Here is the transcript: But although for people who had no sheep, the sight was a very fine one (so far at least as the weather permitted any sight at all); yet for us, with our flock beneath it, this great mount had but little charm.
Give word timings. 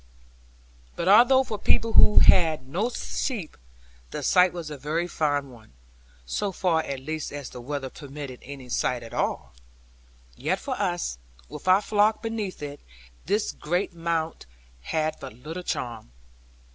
But 0.95 1.07
although 1.07 1.43
for 1.43 1.59
people 1.59 1.93
who 1.93 2.15
had 2.21 2.67
no 2.67 2.89
sheep, 2.89 3.55
the 4.09 4.23
sight 4.23 4.51
was 4.51 4.71
a 4.71 4.75
very 4.79 5.07
fine 5.07 5.51
one 5.51 5.73
(so 6.25 6.51
far 6.51 6.81
at 6.81 6.99
least 6.99 7.31
as 7.31 7.49
the 7.51 7.61
weather 7.61 7.91
permitted 7.91 8.39
any 8.41 8.67
sight 8.67 9.03
at 9.03 9.13
all); 9.13 9.53
yet 10.35 10.57
for 10.57 10.73
us, 10.79 11.19
with 11.49 11.67
our 11.67 11.83
flock 11.83 12.23
beneath 12.23 12.63
it, 12.63 12.79
this 13.27 13.51
great 13.51 13.93
mount 13.93 14.47
had 14.85 15.17
but 15.19 15.33
little 15.33 15.61
charm. 15.61 16.11